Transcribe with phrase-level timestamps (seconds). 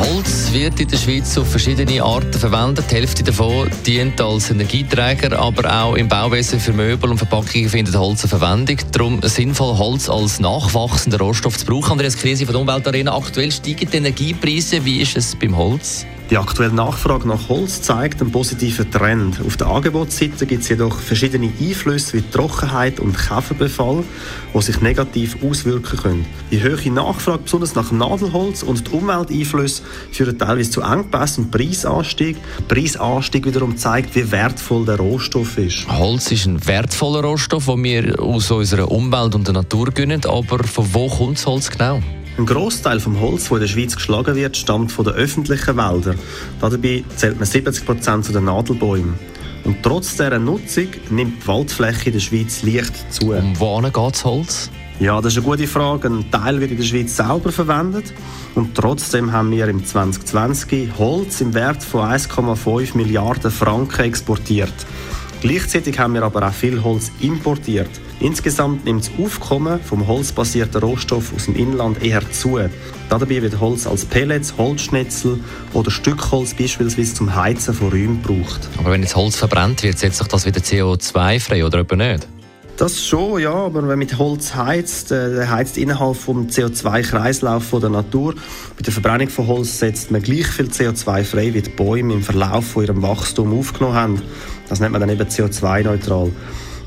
[0.00, 2.86] Holz wird in der Schweiz auf verschiedene Arten verwendet.
[2.90, 7.94] Die Hälfte davon dient als Energieträger, aber auch im Bauwesen für Möbel und Verpackungen findet
[7.96, 8.78] Holz eine Verwendung.
[8.92, 11.92] Darum sinnvoll, Holz als nachwachsender Rohstoff zu brauchen.
[11.92, 13.14] Andreas Krise von der Umweltarena.
[13.14, 14.84] Aktuell steigen die Energiepreise.
[14.84, 16.06] Wie ist es beim Holz?
[16.30, 19.40] Die aktuelle Nachfrage nach Holz zeigt einen positiven Trend.
[19.44, 24.04] Auf der Angebotsseite gibt es jedoch verschiedene Einflüsse wie Trockenheit und Käferbefall,
[24.54, 26.26] die sich negativ auswirken können.
[26.52, 32.36] Die hohe Nachfrage, besonders nach Nadelholz und die Umwelteinflüsse, führen teilweise zu Engpässen und Preisanstieg.
[32.68, 35.88] Preisanstieg wiederum zeigt, wie wertvoll der Rohstoff ist.
[35.88, 40.24] Holz ist ein wertvoller Rohstoff, den wir aus unserer Umwelt und der Natur gönnen.
[40.26, 42.00] Aber von wo kommt das Holz genau?
[42.38, 46.18] Ein Großteil vom Holz, das in der Schweiz geschlagen wird, stammt von den öffentlichen Wäldern.
[46.60, 49.14] Dabei zählt man 70 Prozent zu den Nadelbäumen.
[49.64, 53.32] Und trotz dieser Nutzung nimmt die Waldfläche in der Schweiz leicht zu.
[53.32, 54.70] Um wohin geht das Holz?
[55.00, 56.08] Ja, das ist eine gute Frage.
[56.08, 58.12] Ein Teil wird in der Schweiz selber verwendet.
[58.54, 64.74] Und trotzdem haben wir im 2020 Holz im Wert von 1,5 Milliarden Franken exportiert.
[65.40, 67.88] Gleichzeitig haben wir aber auch viel Holz importiert.
[68.20, 72.58] Insgesamt nimmt das Aufkommen vom holzbasierten Rohstoff aus dem Inland eher zu.
[73.08, 75.40] Dabei wird Holz als Pellets, Holzschnitzel
[75.72, 78.68] oder Stückholz beispielsweise zum Heizen von Räumen gebraucht.
[78.76, 82.26] Aber wenn jetzt Holz verbrennt wird, setzt sich das wieder CO2 frei oder etwa nicht?
[82.80, 87.90] Das schon, ja, aber wenn man mit Holz heizt, äh, heizt innerhalb vom CO2-Kreislauf der
[87.90, 88.32] Natur.
[88.74, 92.22] Bei der Verbrennung von Holz setzt man gleich viel CO2 frei, wie die Bäume im
[92.22, 94.22] Verlauf von ihrem Wachstum aufgenommen haben.
[94.70, 96.32] Das nennt man dann eben CO2-neutral.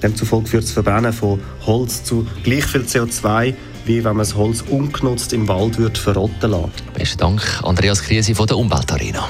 [0.00, 3.52] Demzufolge führt das Verbrennen von Holz zu gleich viel CO2,
[3.84, 6.70] wie wenn man das Holz ungenutzt im Wald verrotten lassen.
[6.94, 9.28] Besten Dank, Andreas Krise von der Umweltarena.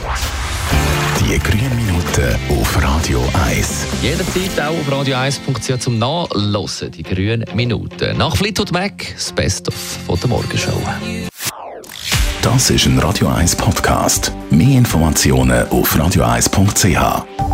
[1.30, 3.86] Die grünen Minuten auf Radio 1.
[4.02, 8.18] Jederzeit auch auf radio1.ch zum Nachlesen, die grünen Minuten.
[8.18, 9.74] Nach Fleetwood Mac, das Best-of
[10.08, 10.82] von der Morgenshow.
[12.42, 14.32] Das ist ein Radio 1 Podcast.
[14.50, 17.49] Mehr Informationen auf radio1.ch.